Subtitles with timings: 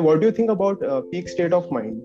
[0.00, 2.02] What do think about peak state of mind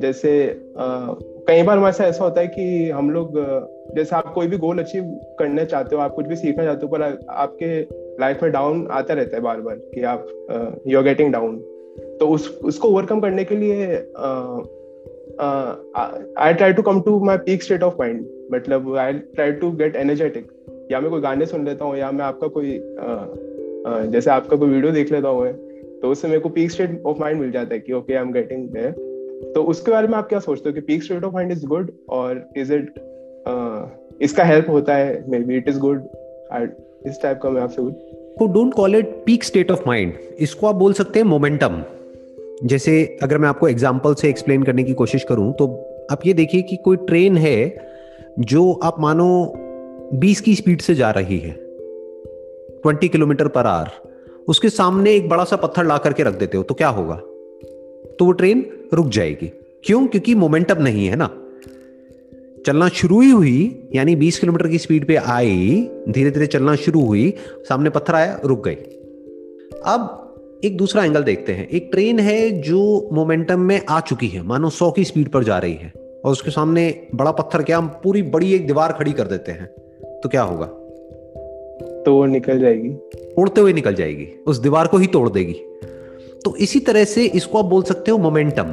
[0.00, 1.16] जैसे uh,
[1.48, 4.56] कई बार हमारे साथ ऐसा होता है कि हम लोग uh, जैसे आप कोई भी
[4.56, 7.80] गोल अचीव करना चाहते हो आप कुछ भी सीखना चाहते हो पर आपके
[8.20, 10.26] लाइफ में डाउन आता रहता है बार बार कि आप
[10.86, 11.58] यू आर गेटिंग डाउन
[12.20, 13.86] तो उस उसको ओवरकम करने के लिए
[16.38, 19.96] I try to come to my peak state of mind मतलब I try to get
[19.96, 20.55] energetic
[20.92, 23.24] या मैं कोई गाने सुन लेता हूँ या मैं आपका कोई uh,
[23.88, 25.52] uh, जैसे आपका कोई वीडियो देख लेता हूँ
[26.02, 28.32] तो उससे मेरे को पीक स्टेट ऑफ़ माइंड मिल जाता है कि okay I am
[28.32, 28.90] getting there
[29.54, 31.90] तो उसके बारे में आप क्या सोचते हो कि peak state of mind is good
[32.08, 32.94] और इज़ इट
[34.20, 35.24] इसका हेल्प होता है?
[35.28, 36.08] Maybe it is good
[37.06, 40.74] इस टाइप का मैं आपसे तो don't call it peak state of mind इसको आप
[40.74, 41.82] बोल सकते हैं मोमेंटम
[42.64, 45.66] जैसे अगर मैं आपको एग्जांपल से एक्सप्लेन करने की कोशिश करूँ तो
[46.10, 47.86] आप ये देखिए कि कोई ट्रेन है
[48.38, 49.54] जो आप मानो
[50.14, 51.52] 20 की स्पीड से जा रही है।
[52.86, 53.88] 20 किलोमीटर पर आवर
[54.48, 57.16] उसके सामने एक बड़ा सा पत्थर ला करके रख देते हो तो क्या होगा?
[58.18, 59.52] तो वो ट्रेन रुक जाएगी।
[59.84, 60.06] क्यों?
[60.06, 61.42] क्योंकि मोमेंटम नहीं है ना।
[62.66, 67.00] चलना शुरू ही हुई, यानी 20 किलोमीटर की स्पीड पे आई धीरे धीरे चलना शुरू
[67.00, 68.74] हुई, सामने पत्थर आया, रुक गई।
[69.84, 70.22] अब
[70.64, 74.70] एक दूसरा एंगल देखते हैं। एक ट्रेन है जो मोमेंटम में आ चुकी है। मानो
[74.70, 75.92] 100 की स्पीड पर जा रही है।
[76.24, 77.78] और उसके सामने बड़ा पत्थर क्या?
[77.78, 79.85] हम पूरी बड़ी एक दीवार खड़ी कर देते हैं।
[80.26, 80.66] तो क्या होगा?
[82.02, 82.88] तो वो निकल जाएगी।
[83.38, 85.52] उड़ते हुए निकल जाएगी। उस दीवार को ही तोड़ देगी।
[86.44, 88.72] तो इसी तरह से इसको आप बोल सकते हो मोमेंटम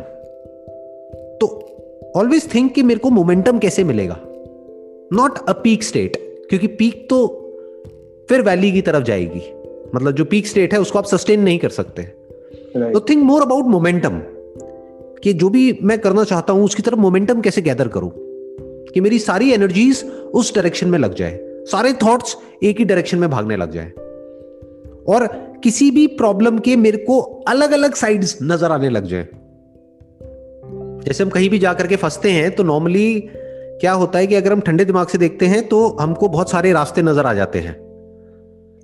[1.42, 1.48] तो
[2.16, 4.20] ऑलवेज थिंक कि मेरे को मोमेंटम कैसे मिलेगा?
[5.14, 6.18] नॉट अ पीक स्टेट
[6.50, 7.28] क्योंकि पीक तो
[8.30, 9.44] फिर वैली की तरफ़ जाएगी।
[9.96, 12.04] मतलब जो पीक स्टेट है उसको आप सस्टेन नहीं कर सकते।
[12.94, 14.22] तो थिंक मोर अबाउट मोमेंटम
[15.24, 18.12] कि जो भी मैं करना चाहता हूँ उसकी तरफ़ मोमेंटम कैसे गैदर करूँ?
[18.94, 23.30] कि मेरी सारी एनर्जीज उस डायरेक्शन में लग जाए। सारे थॉट्स एक ही डायरेक्शन में
[23.30, 23.92] भागने लग जाए।
[25.08, 25.28] और
[25.64, 29.28] किसी भी प्रॉब्लम के मेरे को अलग अलग साइड्स नज़र आने लग जाए।
[31.06, 33.30] जैसे हम कहीं भी जाकर के फंसते हैं तो नॉर्मली
[33.82, 36.72] क्या होता है कि अगर हम ठंडे दिमाग से देखते हैं तो हमको बहुत सारे
[36.74, 37.76] रास्ते नज़र आ जाते हैं।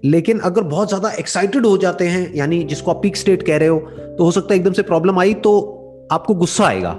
[0.03, 3.67] लेकिन अगर बहुत ज़्यादा एक्साइटेड हो जाते हैं, यानी जिसको आप पीक स्टेट कह रहे
[3.67, 3.79] हो
[4.17, 5.53] तो हो सकता है एकदम से प्रॉब्लम आई तो
[6.11, 6.91] आपको गुस्सा आएगा।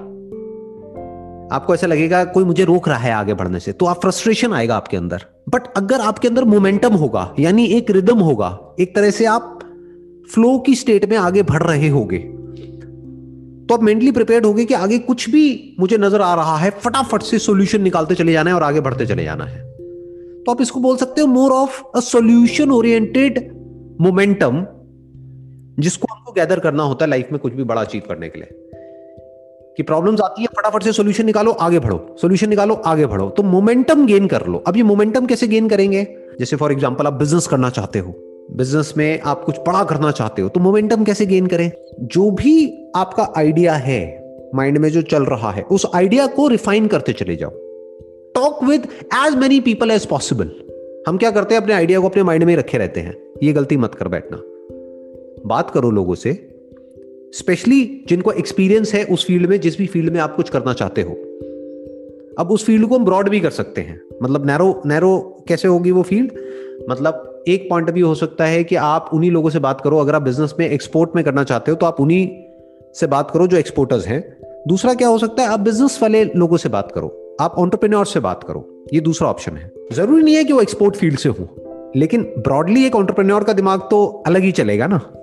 [1.52, 4.76] आपको ऐसा लगेगा, कोई मुझे रोक रहा है आगे बढ़ने से। तो आप फ्रस्ट्रेशन आएगा
[4.76, 9.24] आपके अंदर। बट अगर आपके अंदर मोमेंटम होगा, यानी एक रिदम होगा, एक तरह से
[9.26, 9.58] आप
[10.30, 12.18] फ्लो की स्टेट में आगे बढ़ रहे होगे
[13.68, 17.22] तो आप मेंटली प्रिपेयर्ड होगे कि आगे कुछ भी मुझे नज़र आ रहा है, फटाफट
[17.22, 19.62] से सोल्यूशन निकालते चले जाना है और आगे बढ़ते चले जाना है।
[20.44, 23.38] तो आप इसको बोल सकते हो more of a solution oriented
[24.00, 24.64] momentum
[25.78, 28.69] जिसको आपको गैदर करना होता है लाइफ में कुछ भी बड़ा अचीव करने के लिए।
[29.80, 33.42] कि प्रॉब्लम्स आती है, फटाफट से सॉल्यूशन निकालो, आगे बढ़ो। सॉल्यूशन निकालो, आगे बढ़ो। तो
[33.42, 36.06] मोमेंटम गेन कर लो। अब ये मोमेंटम कैसे गेन करेंगे?
[36.40, 38.14] जैसे फॉर एग्जांपल आप बिज़नेस करना चाहते हो।
[38.52, 41.70] बिज़नेस में आप कुछ बड़ा करना चाहते हो तो मोमेंटम कैसे गेन करें?
[42.00, 44.02] जो भी आपका आइडिया है
[44.54, 47.50] माइंड में जो चल रहा है, उस आइडिया को रिफाइन करते चले जाओ।
[48.34, 48.86] Talk with
[49.26, 50.50] as many people as possible
[51.08, 51.62] हम क्या करते हैं?
[51.62, 54.42] अपने आइडिया को अपने माइंड में रखे रहते हैं। ये गलती मत कर बैठना।
[55.46, 56.49] बात करो लोगों से
[57.32, 61.02] स्पेशली जिनको एक्सपीरियंस है उस फ़ील्ड में, जिस भी फ़ील्ड में आप कुछ करना चाहते
[61.02, 61.12] हो।
[62.38, 65.90] अब उस फ़ील्ड को हम ब्रॉड भी कर सकते हैं। मतलब नैरो नैरो कैसे होगी
[65.90, 66.30] वो फ़ील्ड
[66.90, 70.14] मतलब एक पॉइंट भी हो सकता है कि आप उन्हीं लोगों से बात करो। अगर
[70.14, 72.28] आप बिज़नेस में एक्सपोर्ट में करना चाहते हो तो आप उन्हीं
[72.94, 74.36] से बात करो जो एक्सपोर्टर्स हैं।
[74.68, 75.48] दूसरा क्या हो सकता है?
[75.48, 79.52] आप बिज़नेस वाले लोगों से बात करो। आप ऑन्टरप्रेन्योर से बात करो। ये दूसरा ऑप्शन
[79.52, 81.48] है। ज़रूरी नहीं है कि वो एक्सपोर्ट फ़ील्ड से हो।
[81.96, 85.19] लेकिन ब्रॉडली एक ऑन्टरप्रेन्योर का दिमाग तो अलग ही चलेगा ना।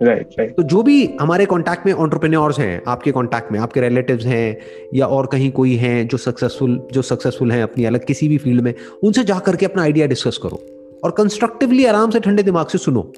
[0.00, 0.56] Right right.
[0.56, 4.56] तो जो भी हमारे कांटेक्ट में ऑन्टरप्रेन्योर्स हैं, आपके कांटेक्ट में, आपके रिलेटिव्स हैं,
[4.94, 8.60] या और कहीं कोई हैं जो सक्सेसफुल जो सक्सेसफुल हैं अपनी अलग किसी भी फ़ील्ड
[8.60, 10.60] में, उनसे जा करके अपना आइडिया डिस्कस करो।
[11.04, 13.12] और कंस्ट्रक्टिवली आराम से ठंडे दिमाग से सुनो।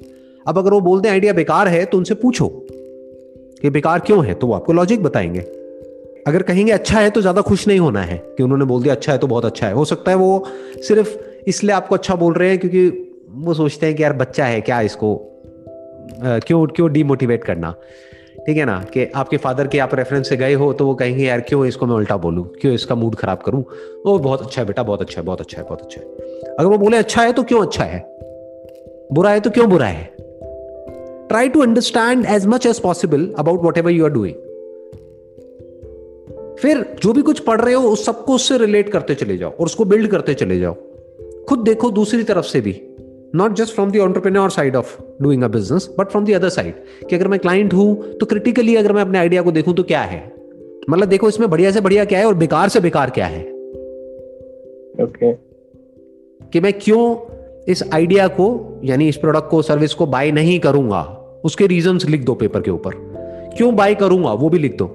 [0.45, 2.47] अब अगर वो बोलते हैं आइडिया बेकार है तो उनसे पूछो
[3.61, 5.39] कि बेकार क्यों है तो वो आपको लॉजिक बताएँगे।
[6.27, 9.11] अगर कहेंगे अच्छा है तो ज़्यादा खुश नहीं होना है कि उन्होंने बोल दिया अच्छा
[9.11, 10.45] है तो बहुत अच्छा है। हो सकता है वो
[10.87, 11.17] सिर्फ़
[11.47, 12.87] इसलिए आपको अच्छा बोल रहे हैं क्योंकि
[13.29, 15.36] वो सोचते हैं कि यार बच्चा है, क्या इसको
[16.15, 17.75] क्यों क्यों डीमोटिवेट करना?
[18.45, 18.85] ठीक है ना?
[18.93, 21.85] कि आपके फादर के आप रेफरेंस से गए हो तो वो कहेंगे, यार, क्यों इसको
[21.85, 22.47] मैं उल्टा बोलूँ?
[22.61, 23.63] क्यों इसका मूड खराब करूँ?
[24.05, 26.07] वो बहुत अच्छा है बेटा, बहुत अच्छा है, बहुत अच्छा है, बहुत अच्छा है।
[26.59, 27.99] अगर वो बोले अच्छा है तो क्यों अच्छा है?
[29.11, 30.03] बुरा है तो क्यों बुरा है?
[31.27, 34.35] Try to understand as much as possible about whatever you are doing
[36.59, 39.65] फिर जो भी कुछ पढ़ रहे हो, उस सबको उससे रिलेट करते चले जाओ और
[39.65, 40.75] उसको बिल्ड करते चले जाओ।
[41.49, 42.71] खुद देखो दूसरी तरफ़ से भी।
[43.35, 46.73] Not just from the entrepreneur side of doing a business but from the other side
[47.09, 50.01] कि अगर मैं क्लाइंट हूँ तो क्रिटिकली अगर मैं अपने आइडिया को देखूँ तो क्या
[50.01, 50.33] है?
[50.89, 53.41] मतलब देखो इसमें बढ़िया से बढ़िया क्या है और बेकार से बेकार क्या है?
[53.43, 56.51] Okay okay.
[56.51, 57.15] कि मैं क्यों
[57.67, 61.01] इस आइडिया को यानी इस प्रोडक्ट को सर्विस को बाय नहीं करूँगा?
[61.45, 62.91] उसके रीजंस लिख दो पेपर के ऊपर।
[63.57, 64.33] क्यों बाय करूँगा?
[64.33, 64.85] वो भी लिख दो।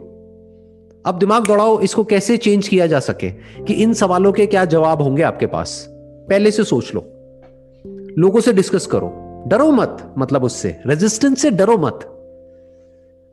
[1.07, 3.31] अब दिमाग दौड़ाओ इसको कैसे चेंज किया जा सके?
[3.65, 5.87] कि इन सवालों के क्या जवाब होंगे आपके पास?
[6.29, 7.12] पहले से सोच लो।
[8.19, 12.09] लोगों से डिस्कस करो। डरो मत मतलब उससे। रेजिस्टेंस से डरो मत।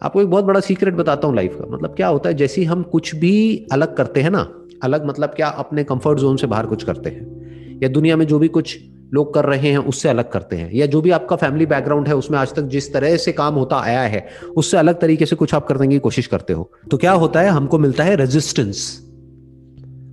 [0.02, 2.84] आपको एक बहुत बड़ा सीक्रेट बताता हूँ लाइफ का। मतलब क्या होता है, जैसे हम
[2.84, 4.54] कुछ भी अलग करते हैं ना,
[4.84, 7.40] अलग मतलब क्या अपने कंफर्ट जोन से बाहर कुछ करते हैं।
[7.84, 8.80] या दुनिया में जो भी कुछ
[9.14, 12.16] लोग कर रहे हैं, उससे अलग करते हैं। या जो भी आपका फैमिली बैकग्राउंड है,
[12.16, 14.28] उसमें आज तक जिस तरह से काम होता आया है,
[14.58, 17.50] उससे अलग तरीके से कुछ आप करने की कोशिश करते हो। तो क्या होता है,
[17.50, 19.06] हमको मिलता है रेजिस्टेंस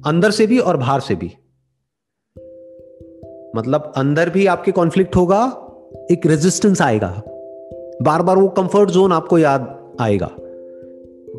[0.07, 1.33] अंदर से भी और बाहर से भी।
[3.57, 5.45] मतलब अंदर भी आपके कॉन्फ्लिक्ट होगा,
[6.11, 7.23] एक रेजिस्टेंस आएगा।
[8.03, 10.31] बार बार वो कंफर्ट जोन आपको याद आएगा।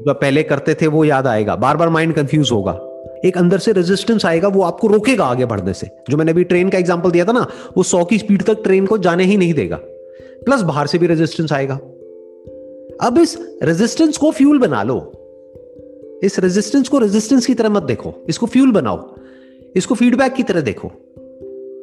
[0.10, 2.80] पहले करते थे वो याद आएगा। बार बार माइंड कंफ्यूज होगा।
[3.25, 6.69] एक अंदर से रेजिस्टेंस आएगा, वो आपको रोकेगा आगे बढ़ने से। जो मैंने अभी ट्रेन
[6.69, 7.48] का एग्ज़ाम्पल दिया था ना,
[7.78, 9.80] वो सौ की स्पीड तक ट्रेन को जाने ही नहीं देगा।
[10.46, 11.75] प्लस बाहर से भी रेजिस्टेंस आएगा।
[13.02, 15.00] अब इस रेजिस्टेंस को फ्यूल बना लो।
[16.24, 19.16] इस रेजिस्टेंस को रेजिस्टेंस की तरह मत देखो। इसको फ्यूल बनाओ।
[19.75, 20.92] इसको फीडबैक की तरह देखो।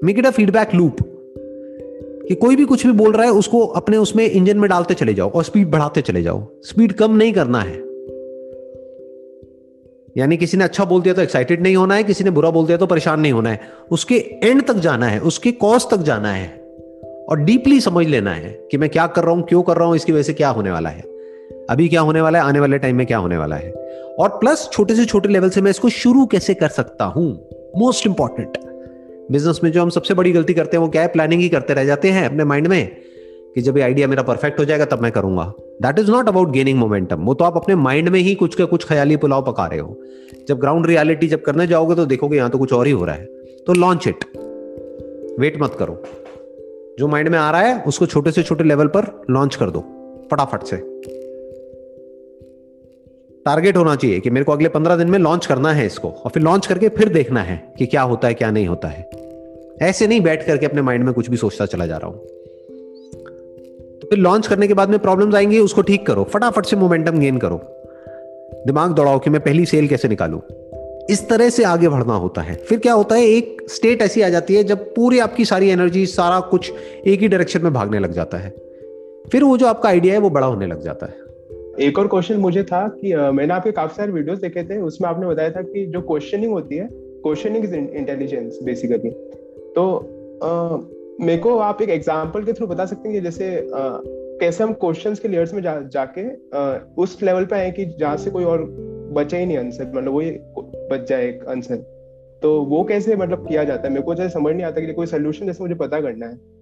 [0.04, 0.96] Make it a feedback loop
[2.28, 5.14] कि कोई भी कुछ भी बोल रहा है, उसको अपने उसमें इंजन में डालते चले
[5.14, 7.82] जाओ और स्पीड बढ़ाते चले जाओ। स्पीड कम नहीं करना है।
[10.16, 12.66] यानी किसी ने अच्छा बोल दिया तो एक्साइटेड नहीं होना है, किसी ने बुरा बोल
[12.66, 13.60] दिया तो परेशान नहीं होना है।
[13.90, 14.14] उसके
[14.44, 16.48] एंड तक जाना है, उसके कॉज तक जाना है
[17.28, 19.96] और डीपली समझ लेना है कि मैं क्या कर रहा हूँ, क्यों कर रहा हूँ,
[19.96, 21.02] इसकी वजह से क्या होने वाला है।
[21.70, 23.72] अभी क्या होने वाला है, आने वाले टाइम में क्या होने वाला है।
[24.18, 27.30] और प्लस छोटे से छोटे लेवल से मैं इसको शुरू कैसे कर सकता हूँ?
[27.76, 28.58] मोस्ट इंपॉर्टेंट
[29.30, 31.08] बिज़नेस में जो हम सबसे बड़ी गलती करते हैं, वो क्या है?
[31.08, 32.96] प्लानिंग ही करते रह जाते हैं अपने माइंड में
[33.54, 36.50] कि जब ये आइडिया मेरा परफेक्ट हो जाएगा, तब मैं करूँगा। That is not about
[36.50, 39.66] gaining momentum वो तो आप अपने माइंड में ही कुछ का कुछ ख्याली पुलाव पका
[39.66, 40.00] रहे हो।
[40.48, 43.14] जब ग्राउंड रियलिटी जब करने जाओगे तो देखोगे यहाँ तो कुछ और ही हो रहा
[43.14, 43.24] है।
[43.66, 44.24] तो लॉन्च इट
[45.40, 46.02] वेट मत करो।
[46.98, 49.80] जो माइंड में आ रहा है, उसको छोटे से छोटे लेवल पर लॉन्च कर दो।
[50.30, 50.76] फटाफट से।
[53.46, 56.30] टारगेट होना चाहिए कि मेरे को अगले पंद्रह दिन में लॉन्च करना है इसको और
[56.30, 59.10] फिर लॉन्च करके फिर देखना है कि क्या होता है, क्या नहीं होता है।
[59.82, 62.18] ऐसे नहीं बैठ करके अपने माइंड में कुछ भी सोचता चला जा रहा हूँ।
[64.00, 67.18] तो फिर लॉन्च करने के बाद में प्रॉब्लम्स आएँगी, उसको ठीक करो, फटाफट से मोमेंटम
[67.18, 67.56] गेन करो।
[68.66, 70.42] दिमाग दौड़ाओ कि मैं पहली सेल कैसे निकालू।
[71.10, 74.28] इस तरह से आगे बढ़ना होता है। फिर क्या होता है, एक स्टेट ऐसी आ
[74.28, 76.72] जाती है जब पूरी आपकी सारी एनर्जी सारा कुछ
[77.06, 78.50] एक ही डायरेक्शन में भागने लग जाता है।
[79.32, 81.23] फिर वो जो आपका आइडिया है, वो बड़ा होने लग जाता है।
[81.80, 85.08] एक और क्वेश्चन मुझे था कि आ, मैंने आपके काफ़ी सारे वीडियोस देखे थे उसमें
[85.08, 89.10] आपने बताया था कि जो क्वेश्चनिंग होती है क्वेश्चनिंग इज़ इंटेलिजेंस बेसिकली
[89.76, 90.10] तो
[90.44, 90.82] uh,
[91.24, 93.98] मेरे को आप एक एग्जांपल के थ्रू बता सकते हैं जैसे आ,
[94.40, 96.28] कैसे हम क्वेश्चंस के लेयर्स में जा, जाके
[96.58, 98.64] आ, उस लेवल पे आए कि जहाँ से कोई और
[99.12, 100.30] बचा ही नहीं आंसर मतलब वही
[100.90, 101.76] बच जाए एक आंसर
[102.42, 103.90] तो वो कैसे मतलब किया जाता है?
[103.90, 106.53] मेरे को जैसे समझ नहीं आता कि कोई सोल्यूशन जैसे मुझे पता करना है।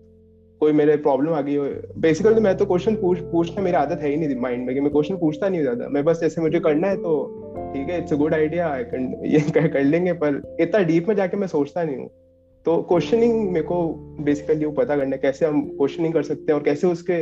[0.63, 1.65] कोई मेरे प्रॉब्लम आ गई हो।
[2.01, 4.91] बेसिकली मैं तो क्वेश्चन पूछ, पूछना मेरी आदत है ही नहीं माइंड में कि मैं
[4.93, 7.15] क्वेश्चन पूछता नहीं ज़्यादा। मैं बस जैसे मुझे करना है तो
[7.75, 11.47] ठीक है इट्स अ गुड आइडिया ये कर लेंगे, पर इतना डीप में जाके मैं
[11.49, 12.09] सोचता नहीं हूँ।
[12.67, 13.77] तो क्वेश्चनिंग मेरे को
[14.25, 17.21] बेसिकली वो पता करना है कैसे हम क्वेश्चनिंग कर सकते हैं और कैसे उसके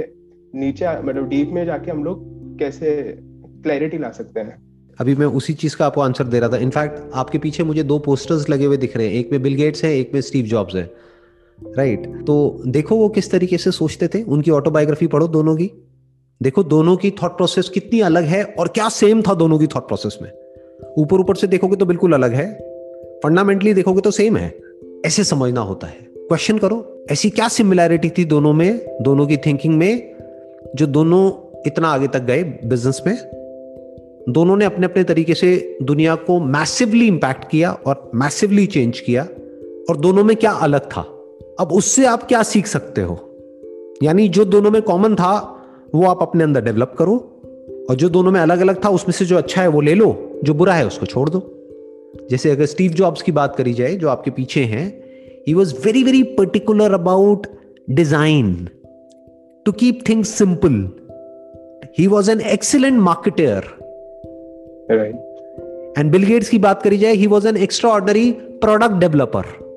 [0.54, 2.96] नीचे मतलब डीप में जाके हम लोग कैसे
[3.64, 4.56] क्लैरिटी ला सकते हैं।
[4.98, 7.98] अभी मैं उसी चीज़ का आपको आंसर दे रहा था। इनफैक्ट आपके पीछे मुझे दो
[8.06, 10.74] पोस्टर्स लगे हुए दिख रहे हैं। एक में बिल गेट्स है, एक में स्टीव जॉब्स
[10.74, 10.90] है।
[11.76, 12.26] Right right.
[12.26, 14.22] तो देखो वो किस तरीके से सोचते थे?
[14.22, 15.70] उनकी ऑटोबायोग्राफी पढ़ो दोनों की।
[16.42, 19.82] देखो दोनों की थॉट प्रोसेस कितनी अलग है और क्या सेम था दोनों की थॉट
[19.82, 20.32] प्रोसेस में?
[20.98, 22.54] ऊपर ऊपर से देखोगे तो बिल्कुल अलग है।
[23.24, 24.60] फंडामेंटली देखोगे तो सेम है।
[25.06, 29.74] ऐसे समझना होता है। क्वेश्चन करो, ऐसी क्या सिमिलैरिटी थी दोनों में, दोनों की थिंकिंग
[29.74, 30.16] में,
[30.74, 31.30] जो दोनों
[31.66, 33.18] इतना आगे तक गए बिज़नेस में?
[34.28, 39.22] दोनों ने अपने अपने तरीके से दुनिया को मैसिवली इंपैक्ट किया और मैसिवली चेंज किया
[39.90, 41.19] और दोनों में क्या अलग था?
[41.60, 43.30] अब उससे आप क्या सीख सकते हो?
[44.02, 45.62] यानी जो दोनों में कॉमन था
[45.94, 47.42] वो आप अपने अंदर डेवलप करो
[47.90, 50.40] और जो दोनों में अलग अलग था उसमें से जो अच्छा है वो ले लो
[50.44, 51.66] जो बुरा है उसको छोड़ दो।
[52.30, 55.04] जैसे अगर स्टीव जॉब्स की बात करी जाए जो आपके पीछे हैं
[55.48, 57.46] he was very very particular about
[57.90, 58.68] design
[59.66, 60.90] to keep things simple
[61.98, 63.62] he was an excellent marketer
[65.98, 67.56] and Bill Gates की बात करी जाए he was an
[67.90, 69.69] extraordinary product developer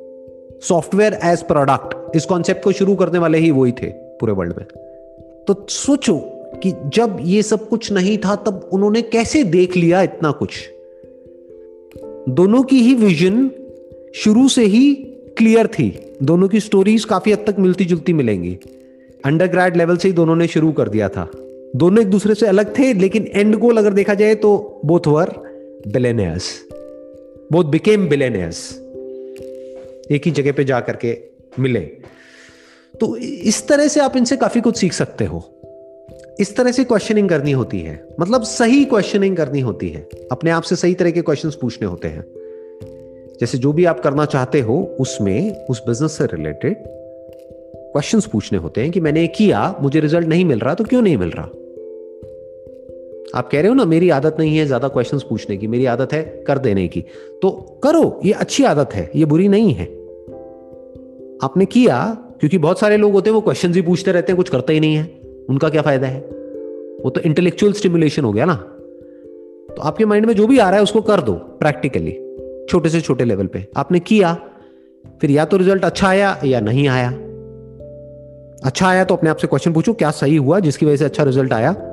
[0.70, 4.66] software as product इस कॉन्सेप्ट को शुरू करने वाले ही वही थे पूरे वर्ल्ड में।
[5.48, 6.18] तो सोचो
[6.64, 10.50] कि जब ये सब कुछ नहीं था, तब उन्होंने कैसे देख लिया इतना कुछ?
[12.30, 13.52] दोनों की ही विजन
[14.16, 14.94] शुरू से ही
[15.38, 18.58] क्लियर थी। दोनों की स्टोरीज काफ़ी हद तक मिलती जुलती मिलेंगी।
[19.26, 21.32] अंडर लेवल से ही दोनों ने शुरू कर दिया था।
[21.76, 25.30] दोनों एक दूसरे से अलग थे, लेकिन एंड गोल अगर देखा जाए तो both were
[25.88, 26.66] billionaires
[27.52, 28.83] both became billionaires
[30.12, 31.18] एक ही जगह पे जाकर के
[31.60, 31.80] मिले।
[33.00, 35.50] तो इस तरह से आप इनसे काफ़ी कुछ सीख सकते हो।
[36.40, 40.64] इस तरह से क्वेश्चनिंग करनी होती है। मतलब सही क्वेश्चनिंग करनी होती है। अपने आप
[40.64, 42.26] से सही तरह के क्वेश्चन पूछने होते हैं।
[43.42, 46.78] जैसे जो भी आप करना चाहते हो, उसमें, उस बिज़नेस से रिलेटेड
[47.94, 51.18] क्वेश्चंस पूछने होते हैं कि मैंने किया, मुझे रिज़ल्ट नहीं मिल रहा तो क्यों नहीं
[51.18, 51.50] मिल रहा?
[53.36, 56.14] आप कह रहे हो ना, मेरी आदत नहीं है ज़्यादा क्वेश्चन पूछने की, मेरी आदत
[56.14, 57.02] है कर देने की।
[57.42, 59.86] तो करो, ये अच्छी आदत है, ये बुरी नहीं है।
[61.44, 64.50] आपने किया, क्योंकि बहुत सारे लोग होते हैं, वो क्वेश्चन ही पूछते रहते हैं, कुछ
[64.50, 66.20] करते ही नहीं है। उनका क्या फ़ायदा है?
[67.04, 68.56] वो तो इंटेलेक्चुअल स्टिमुलेशन हो गया ना।
[69.76, 72.12] तो आपके माइंड में जो भी आ रहा है, उसको कर दो प्रैक्टिकली
[72.70, 74.38] छोटे से छोटे लेवल पे। आपने किया,
[75.22, 77.10] फिर या तो रिज़ल्ट अच्छा आया, या नहीं आया।
[78.66, 81.24] अच्छा आया तो अपने आप से क्वेश्चन पूछो, क्या सही हुआ, जिसकी वजह से अच्छा
[81.24, 81.93] रिज़ल्ट आया?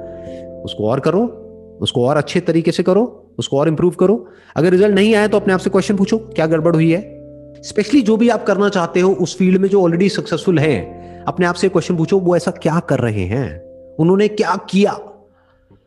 [0.64, 1.46] उसको और करो,
[1.80, 4.26] उसको और अच्छे तरीके से करो, उसको और इंप्रूव करो।
[4.56, 7.20] अगर रिज़ल्ट नहीं आया तो अपने आप से क्वेश्चन पूछो, क्या गड़बड़ हुई है?
[7.62, 11.46] स्पेशली जो भी आप करना चाहते हो, उस फ़ील्ड में जो ऑलरेडी सक्सेसफुल है, अपने
[11.46, 13.60] आप से क्वेश्चन पूछो, वो ऐसा क्या कर रहे हैं?
[13.96, 15.00] उन्होंने क्या किया?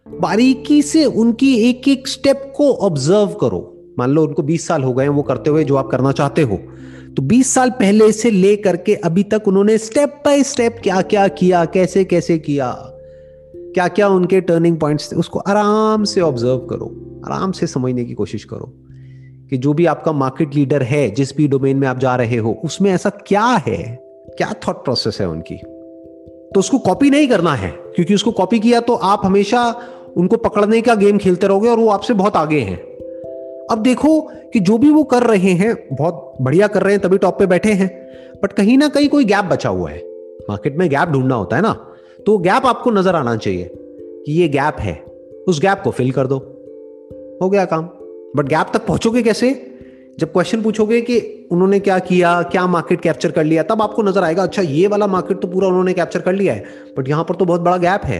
[0.07, 4.93] बारीकी से उनकी एक एक स्टेप को ऑब्ज़र्व करो। मान लो उनको 20 साल हो
[4.93, 6.57] गए हैं वो करते हुए जो आप करना चाहते हो।
[7.17, 11.27] तो 20 साल पहले से ले करके अभी तक उन्होंने स्टेप बाय स्टेप क्या क्या
[11.27, 12.92] किया कैसे कैसे किया?
[13.73, 16.85] क्या क्या उनके टर्निंग पॉइंट्स थे, उसको आराम से ऑब्ज़र्व करो,
[17.25, 18.73] आराम से समझने की कोशिश करो
[19.49, 22.61] कि जो भी आपका मार्केट लीडर है, जिस भी डोमेन में आप जा रहे हो,
[22.65, 23.83] उसमें ऐसा क्या है?
[24.37, 25.55] क्या थॉट प्रोसेस है उनकी?
[25.55, 29.63] तो उसको कॉपी नहीं करना है, क्योंकि उसको कॉपी किया तो आप हमेशा
[30.17, 32.77] उनको पकड़ने का गेम खेलते रहोगे और वो आपसे बहुत आगे हैं।
[33.71, 34.19] अब देखो
[34.53, 37.45] कि जो भी वो कर रहे हैं, बहुत बढ़िया कर रहे हैं, तभी टॉप पे
[37.45, 37.89] बैठे हैं
[38.43, 39.99] बट कहीं ना कहीं कोई गैप बचा हुआ है।
[40.49, 41.75] मार्केट में गैप ढूंढना होता है ना।
[42.25, 43.71] तो गैप आपको नज़र आना चाहिए
[44.25, 44.93] कि ये गैप है।
[45.47, 46.35] उस गैप को फिल कर दो।
[47.41, 47.85] हो गया काम।
[48.35, 49.51] बट गैप तक पहुंचोगे कैसे?
[50.19, 54.23] जब क्वेश्चन पूछोगे कि उन्होंने क्या किया, क्या मार्केट कैप्चर कर लिया, तब आपको नज़र
[54.23, 56.63] आएगा अच्छा ये वाला मार्केट तो पूरा उन्होंने कैप्चर कर लिया है।
[56.97, 58.19] बट यहाँ पर तो बहुत बड़ा गैप है।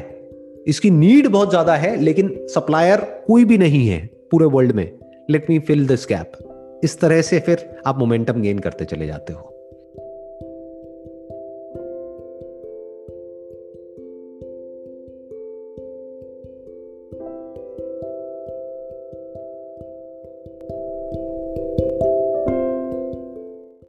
[0.68, 4.00] इसकी नीड बहुत ज़्यादा है, लेकिन सप्लायर कोई भी नहीं है
[4.32, 4.92] पूरे वर्ल्ड में।
[5.32, 9.34] Let me fill this gap इस तरह से फिर आप मोमेंटम गेन करते चले जाते
[9.34, 9.53] हो।